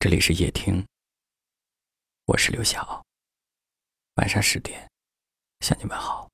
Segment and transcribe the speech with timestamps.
[0.00, 0.86] 这里是夜听，
[2.26, 3.04] 我是刘晓。
[4.14, 4.88] 晚上十点，
[5.58, 6.30] 向你们好。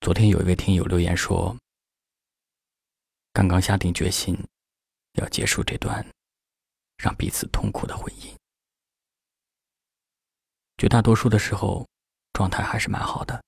[0.00, 1.56] 昨天有一位听友留言说，
[3.32, 4.36] 刚刚下定决心
[5.12, 6.04] 要结束这段
[6.96, 8.34] 让彼此痛苦的婚姻。
[10.76, 11.86] 绝大多数的时候，
[12.32, 13.40] 状态还是蛮好的，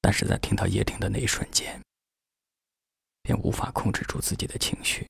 [0.00, 1.78] 但是在听到夜听的那一瞬间，
[3.20, 5.06] 便无法控制住自己的情绪。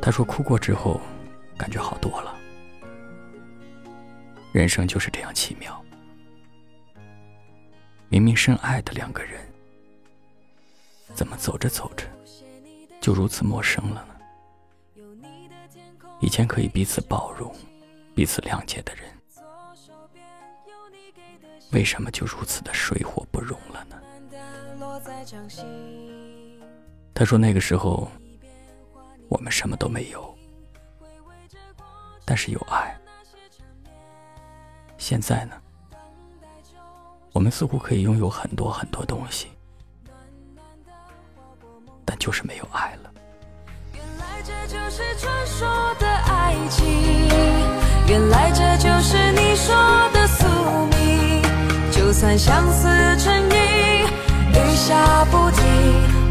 [0.00, 1.00] 他说：“哭过之后，
[1.58, 2.32] 感觉好多了。
[4.52, 5.84] 人生就是这样奇妙，
[8.08, 9.40] 明明深爱的两个人，
[11.12, 12.06] 怎么走着走着
[13.00, 14.06] 就如此陌生了
[14.94, 15.02] 呢？
[16.20, 17.52] 以前可以彼此包容、
[18.14, 19.04] 彼此谅解的人。”
[21.72, 23.96] 为什么就如此的水火不容了呢？
[27.12, 28.10] 他说那个时候
[29.28, 30.36] 我们什么都没有，
[32.24, 32.96] 但是有爱。
[34.98, 35.54] 现在呢，
[37.32, 39.48] 我们似乎可以拥有很多很多东西，
[42.04, 43.12] 但就是没有爱了。
[43.92, 46.85] 原来这就是传说的爱情，
[52.36, 52.86] 相思
[53.18, 54.06] 成瘾，
[54.52, 55.64] 雨下不停，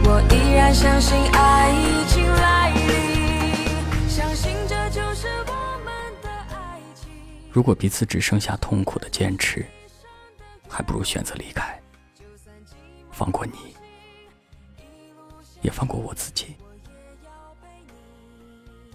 [0.04, 7.10] 我依然相信爱已经来临，相信这就是我们的爱情。
[7.52, 9.66] 如果彼此只剩下痛苦的坚持，
[10.70, 11.82] 还不如选择离开，
[13.12, 13.76] 放过你，
[15.64, 16.56] 也放过我自己。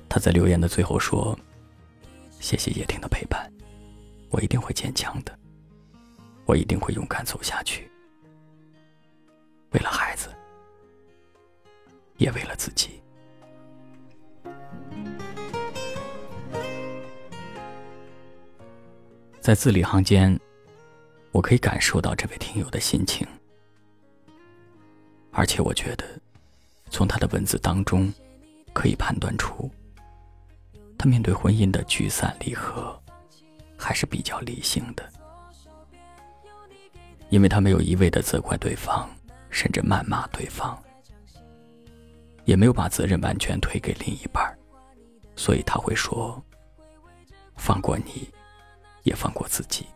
[0.09, 1.37] 他在留言的最后说
[2.39, 3.51] ：“谢谢叶婷的陪伴，
[4.31, 5.37] 我一定会坚强的。”
[6.51, 7.89] 我一定会勇敢走下去，
[9.71, 10.31] 为了孩子，
[12.17, 13.01] 也为了自己。
[19.41, 20.37] 在字里行间，
[21.31, 23.25] 我可以感受到这位听友的心情，
[25.31, 26.05] 而且我觉得，
[26.91, 28.13] 从他的文字当中，
[28.73, 29.71] 可以判断出，
[30.99, 33.01] 他面对婚姻的聚散离合，
[33.79, 35.09] 还是比较理性的。
[37.31, 39.09] 因为他没有一味的责怪对方，
[39.51, 40.77] 甚至谩骂对方，
[42.45, 44.59] 也没有把责任完全推给另一半
[45.37, 46.43] 所以他会说
[47.57, 48.29] ：“放过你，
[49.05, 49.87] 也放过自己。”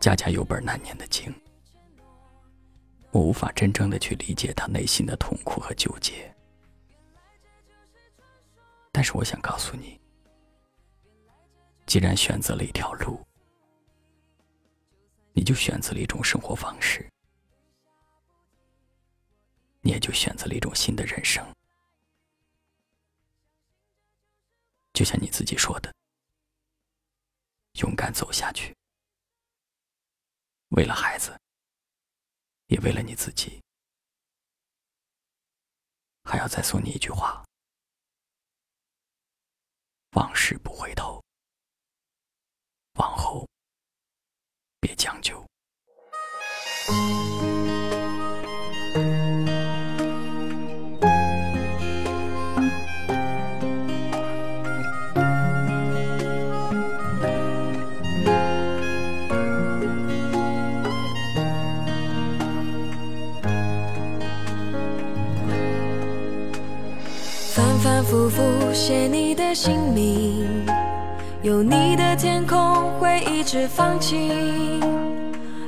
[0.00, 1.30] 家家有本难念的经，
[3.10, 6.34] 我无法真正的去理解他内心的痛苦和纠结，
[8.92, 10.00] 但是我想告诉你，
[11.84, 13.20] 既然选择了一条路。
[15.38, 17.08] 你就选择了一种生活方式，
[19.82, 21.46] 你也就选择了一种新的人生。
[24.92, 25.94] 就像你自己说的，
[27.74, 28.76] 勇敢走下去，
[30.70, 31.38] 为了孩子，
[32.66, 33.62] 也为了你自己。
[36.24, 37.44] 还要再送你一句话：
[40.16, 41.22] 往事不回头，
[42.94, 43.46] 往后。
[44.80, 45.32] 别将就。
[67.54, 68.42] 反反复复
[68.74, 70.87] 写你的姓名。
[71.40, 74.80] 有你的天空会一直放晴，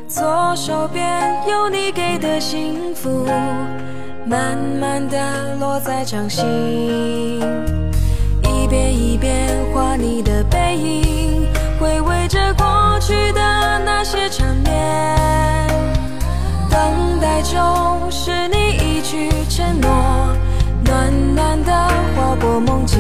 [0.09, 1.09] 左手边
[1.49, 3.25] 有你给的幸福，
[4.27, 6.45] 慢慢的落在掌心，
[8.43, 11.47] 一遍一遍画你的背影，
[11.79, 13.41] 回味着过去的
[13.85, 15.69] 那些缠绵，
[16.69, 19.89] 等待中是你一句承诺，
[20.85, 21.73] 暖暖的
[22.17, 22.99] 划过梦境。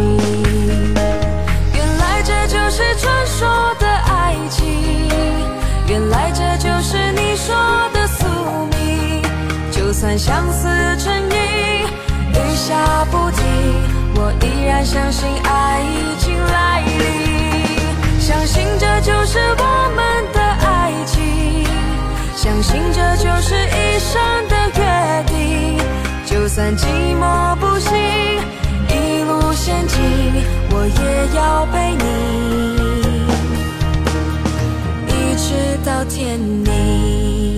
[2.70, 3.48] 是传说
[3.80, 4.64] 的爱情，
[5.88, 7.54] 原来这就是你说
[7.92, 8.24] 的宿
[8.70, 9.20] 命。
[9.72, 10.68] 就算相思
[10.98, 11.84] 成瘾，
[12.32, 13.44] 雨下不停，
[14.14, 18.20] 我依然相信爱已经来临。
[18.20, 21.66] 相信这就是我们的爱情，
[22.36, 25.76] 相信这就是一生的约定。
[26.24, 26.86] 就算寂
[27.18, 27.90] 寞不行，
[30.70, 30.74] 我。
[30.86, 32.04] 也要陪你，
[35.08, 35.48] 一直
[35.84, 37.49] 到天明。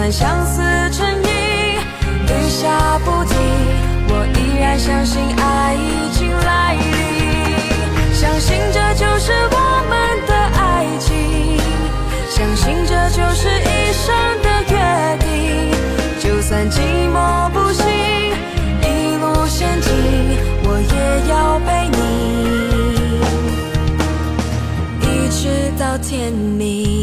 [0.00, 0.62] 算相思
[0.92, 1.28] 成瘾，
[2.24, 3.36] 雨下不停，
[4.08, 9.56] 我依然相信爱已经来临，相信这就是我
[9.90, 9.92] 们
[10.26, 11.60] 的爱情，
[12.30, 14.08] 相信这就是一生
[14.40, 14.74] 的约
[15.18, 15.28] 定。
[16.18, 16.80] 就算寂
[17.12, 17.84] 寞不行。
[19.52, 19.90] 前进，
[20.64, 20.94] 我也
[21.28, 22.00] 要陪你，
[25.02, 26.99] 一直到天明。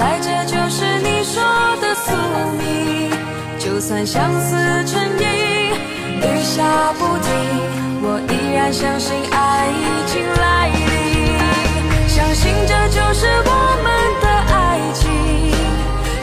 [0.00, 1.42] 来这就是你说
[1.82, 2.10] 的宿
[2.58, 3.12] 命。
[3.58, 4.56] 就算相思
[4.86, 5.24] 成瘾，
[6.22, 6.64] 雨下
[6.98, 7.28] 不停，
[8.02, 10.80] 我依然相信爱已经来临，
[12.08, 13.52] 相信这就是我
[13.84, 13.88] 们
[14.22, 14.58] 的爱
[14.94, 15.04] 情。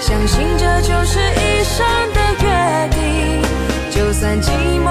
[0.02, 1.86] 相信这就是一生
[2.16, 2.46] 的约
[2.98, 2.98] 定，
[3.92, 4.50] 就算寂
[4.82, 4.90] 寞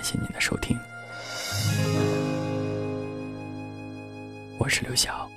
[0.00, 0.78] 感谢您的收听，
[4.56, 5.29] 我是刘晓。